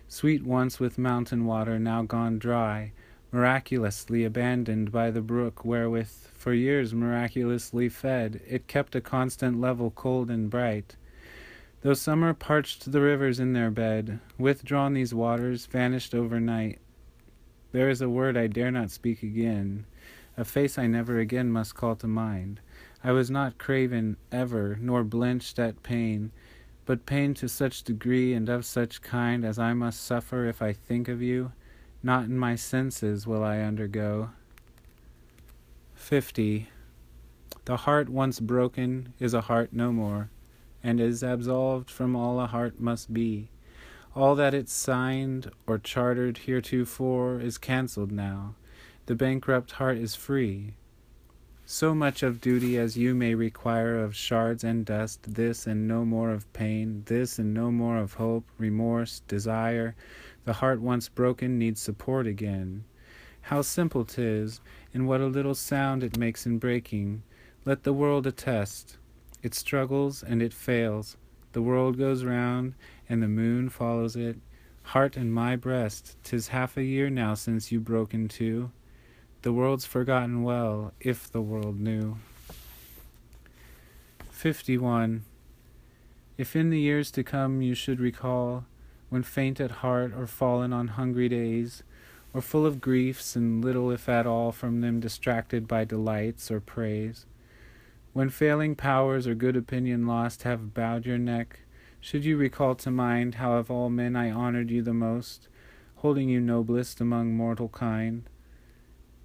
Sweet 0.08 0.42
once 0.42 0.80
with 0.80 0.96
mountain 0.96 1.44
water, 1.44 1.78
now 1.78 2.00
gone 2.00 2.38
dry, 2.38 2.92
miraculously 3.30 4.24
abandoned 4.24 4.90
by 4.90 5.10
the 5.10 5.20
brook 5.20 5.62
wherewith, 5.62 6.08
for 6.32 6.54
years 6.54 6.94
miraculously 6.94 7.90
fed, 7.90 8.40
it 8.48 8.66
kept 8.66 8.96
a 8.96 9.02
constant 9.02 9.60
level 9.60 9.90
cold 9.90 10.30
and 10.30 10.48
bright. 10.48 10.96
Though 11.82 11.92
summer 11.92 12.32
parched 12.32 12.90
the 12.90 13.02
rivers 13.02 13.38
in 13.38 13.52
their 13.52 13.70
bed, 13.70 14.18
withdrawn 14.38 14.94
these 14.94 15.12
waters, 15.12 15.66
vanished 15.66 16.14
overnight. 16.14 16.78
There 17.72 17.90
is 17.90 18.00
a 18.00 18.08
word 18.08 18.38
I 18.38 18.46
dare 18.46 18.70
not 18.70 18.90
speak 18.90 19.22
again 19.22 19.84
a 20.36 20.44
face 20.44 20.78
I 20.78 20.86
never 20.86 21.18
again 21.18 21.50
must 21.50 21.74
call 21.74 21.96
to 21.96 22.06
mind. 22.06 22.60
I 23.02 23.12
was 23.12 23.30
not 23.30 23.58
craven 23.58 24.16
ever, 24.30 24.78
nor 24.80 25.04
blenched 25.04 25.58
at 25.58 25.82
pain, 25.82 26.32
but 26.86 27.06
pain 27.06 27.34
to 27.34 27.48
such 27.48 27.82
degree 27.82 28.32
and 28.32 28.48
of 28.48 28.64
such 28.64 29.02
kind 29.02 29.44
as 29.44 29.58
I 29.58 29.72
must 29.72 30.02
suffer 30.02 30.46
if 30.46 30.62
I 30.62 30.72
think 30.72 31.08
of 31.08 31.22
you, 31.22 31.52
not 32.02 32.24
in 32.24 32.38
my 32.38 32.56
senses 32.56 33.26
will 33.26 33.42
I 33.42 33.58
undergo. 33.60 34.30
50. 35.94 36.68
The 37.64 37.76
heart 37.78 38.08
once 38.08 38.40
broken 38.40 39.12
is 39.18 39.34
a 39.34 39.42
heart 39.42 39.72
no 39.72 39.92
more, 39.92 40.30
and 40.82 41.00
is 41.00 41.22
absolved 41.22 41.90
from 41.90 42.16
all 42.16 42.40
a 42.40 42.46
heart 42.46 42.80
must 42.80 43.12
be. 43.12 43.50
All 44.14 44.34
that 44.34 44.54
it 44.54 44.68
signed 44.68 45.50
or 45.66 45.78
chartered 45.78 46.38
heretofore 46.38 47.40
is 47.40 47.58
cancelled 47.58 48.10
now 48.10 48.54
the 49.10 49.16
bankrupt 49.16 49.72
heart 49.72 49.98
is 49.98 50.14
free. 50.14 50.72
So 51.66 51.96
much 51.96 52.22
of 52.22 52.40
duty 52.40 52.78
as 52.78 52.96
you 52.96 53.12
may 53.12 53.34
require 53.34 53.98
of 53.98 54.14
shards 54.14 54.62
and 54.62 54.86
dust, 54.86 55.34
this 55.34 55.66
and 55.66 55.88
no 55.88 56.04
more 56.04 56.30
of 56.30 56.52
pain, 56.52 57.02
this 57.06 57.36
and 57.36 57.52
no 57.52 57.72
more 57.72 57.98
of 57.98 58.12
hope, 58.12 58.44
remorse, 58.56 59.18
desire. 59.26 59.96
The 60.44 60.52
heart 60.52 60.80
once 60.80 61.08
broken 61.08 61.58
needs 61.58 61.80
support 61.80 62.28
again. 62.28 62.84
How 63.40 63.62
simple 63.62 64.04
'tis, 64.04 64.60
and 64.94 65.08
what 65.08 65.20
a 65.20 65.26
little 65.26 65.56
sound 65.56 66.04
it 66.04 66.16
makes 66.16 66.46
in 66.46 66.58
breaking. 66.58 67.24
Let 67.64 67.82
the 67.82 67.92
world 67.92 68.28
attest. 68.28 68.96
It 69.42 69.54
struggles 69.54 70.22
and 70.22 70.40
it 70.40 70.54
fails. 70.54 71.16
The 71.50 71.62
world 71.62 71.98
goes 71.98 72.22
round, 72.22 72.74
and 73.08 73.20
the 73.20 73.26
moon 73.26 73.70
follows 73.70 74.14
it. 74.14 74.38
Heart 74.82 75.16
in 75.16 75.32
my 75.32 75.56
breast, 75.56 76.16
'tis 76.22 76.46
half 76.54 76.76
a 76.76 76.84
year 76.84 77.10
now 77.10 77.34
since 77.34 77.72
you 77.72 77.80
broke 77.80 78.14
in 78.14 78.28
two. 78.28 78.70
The 79.42 79.54
world's 79.54 79.86
forgotten 79.86 80.42
well, 80.42 80.92
if 81.00 81.32
the 81.32 81.40
world 81.40 81.80
knew. 81.80 82.18
51. 84.30 85.24
If 86.36 86.54
in 86.54 86.68
the 86.68 86.78
years 86.78 87.10
to 87.12 87.22
come 87.24 87.62
you 87.62 87.74
should 87.74 88.00
recall, 88.00 88.66
when 89.08 89.22
faint 89.22 89.58
at 89.58 89.82
heart 89.82 90.12
or 90.14 90.26
fallen 90.26 90.74
on 90.74 90.88
hungry 90.88 91.30
days, 91.30 91.82
or 92.34 92.42
full 92.42 92.66
of 92.66 92.82
griefs, 92.82 93.34
and 93.34 93.64
little, 93.64 93.90
if 93.90 94.10
at 94.10 94.26
all, 94.26 94.52
from 94.52 94.82
them 94.82 95.00
distracted 95.00 95.66
by 95.66 95.84
delights 95.84 96.50
or 96.50 96.60
praise. 96.60 97.24
When 98.12 98.28
failing 98.28 98.74
powers 98.74 99.26
or 99.26 99.34
good 99.34 99.56
opinion 99.56 100.06
lost 100.06 100.42
have 100.42 100.74
bowed 100.74 101.06
your 101.06 101.18
neck, 101.18 101.60
should 101.98 102.26
you 102.26 102.36
recall 102.36 102.74
to 102.76 102.90
mind 102.90 103.36
how 103.36 103.54
of 103.54 103.70
all 103.70 103.88
men 103.88 104.16
I 104.16 104.30
honored 104.30 104.70
you 104.70 104.82
the 104.82 104.92
most, 104.92 105.48
holding 105.96 106.28
you 106.28 106.40
noblest 106.40 107.00
among 107.00 107.34
mortal 107.34 107.68
kind? 107.70 108.29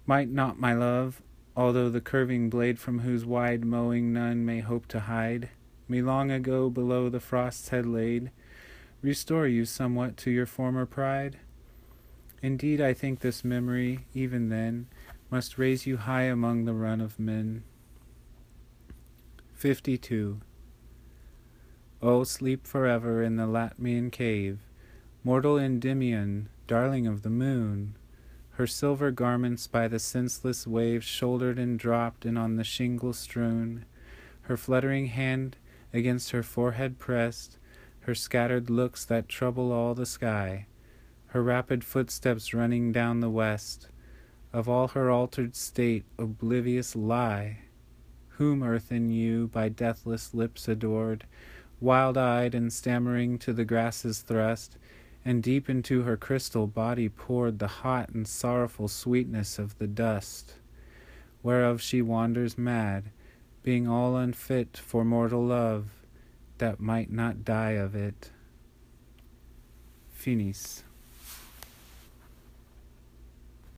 Might 0.06 0.28
not 0.28 0.60
my 0.60 0.72
love, 0.72 1.20
although 1.56 1.90
the 1.90 2.00
curving 2.00 2.48
blade 2.48 2.78
from 2.78 3.00
whose 3.00 3.24
wide 3.24 3.64
mowing 3.64 4.12
none 4.12 4.44
may 4.44 4.60
hope 4.60 4.86
to 4.88 5.00
hide, 5.00 5.48
me 5.88 6.00
long 6.00 6.30
ago 6.30 6.70
below 6.70 7.08
the 7.08 7.18
frosts 7.18 7.70
had 7.70 7.86
laid, 7.86 8.30
restore 9.02 9.48
you 9.48 9.64
somewhat 9.64 10.16
to 10.18 10.30
your 10.30 10.46
former 10.46 10.86
pride? 10.86 11.38
Indeed, 12.40 12.80
I 12.80 12.94
think 12.94 13.18
this 13.18 13.44
memory, 13.44 14.06
even 14.14 14.48
then, 14.48 14.86
must 15.28 15.58
raise 15.58 15.86
you 15.86 15.96
high 15.96 16.24
among 16.24 16.64
the 16.64 16.74
run 16.74 17.00
of 17.00 17.18
men. 17.18 17.64
52. 19.54 20.40
O 22.00 22.22
sleep 22.22 22.64
forever 22.64 23.22
in 23.22 23.36
the 23.36 23.46
Latmian 23.46 24.12
cave, 24.12 24.60
mortal 25.24 25.58
Endymion, 25.58 26.48
darling 26.68 27.08
of 27.08 27.22
the 27.22 27.30
moon, 27.30 27.96
her 28.56 28.66
silver 28.66 29.10
garments 29.10 29.66
by 29.66 29.86
the 29.86 29.98
senseless 29.98 30.66
waves 30.66 31.04
shouldered 31.04 31.58
and 31.58 31.78
dropped 31.78 32.24
and 32.24 32.38
on 32.38 32.56
the 32.56 32.64
shingle 32.64 33.12
strewn, 33.12 33.84
her 34.42 34.56
fluttering 34.56 35.06
hand 35.06 35.58
against 35.92 36.30
her 36.30 36.42
forehead 36.42 36.98
pressed, 36.98 37.58
her 38.00 38.14
scattered 38.14 38.70
looks 38.70 39.04
that 39.04 39.28
trouble 39.28 39.72
all 39.72 39.94
the 39.94 40.06
sky, 40.06 40.66
her 41.26 41.42
rapid 41.42 41.84
footsteps 41.84 42.54
running 42.54 42.92
down 42.92 43.20
the 43.20 43.28
west, 43.28 43.88
of 44.54 44.70
all 44.70 44.88
her 44.88 45.10
altered 45.10 45.54
state 45.54 46.04
oblivious 46.18 46.96
lie, 46.96 47.58
whom 48.28 48.62
earth 48.62 48.90
and 48.90 49.14
you 49.14 49.48
by 49.48 49.68
deathless 49.68 50.32
lips 50.32 50.66
adored, 50.66 51.26
wild 51.78 52.16
eyed 52.16 52.54
and 52.54 52.72
stammering 52.72 53.38
to 53.38 53.52
the 53.52 53.66
grasses 53.66 54.20
thrust, 54.20 54.78
and 55.26 55.42
deep 55.42 55.68
into 55.68 56.02
her 56.02 56.16
crystal 56.16 56.68
body 56.68 57.08
poured 57.08 57.58
the 57.58 57.66
hot 57.66 58.10
and 58.10 58.28
sorrowful 58.28 58.86
sweetness 58.86 59.58
of 59.58 59.76
the 59.78 59.86
dust, 59.88 60.54
whereof 61.42 61.82
she 61.82 62.00
wanders 62.00 62.56
mad, 62.56 63.10
being 63.64 63.88
all 63.88 64.16
unfit 64.16 64.76
for 64.76 65.04
mortal 65.04 65.44
love, 65.44 65.88
that 66.58 66.78
might 66.78 67.10
not 67.10 67.44
die 67.44 67.72
of 67.72 67.96
it. 67.96 68.30
Finis. 70.12 70.84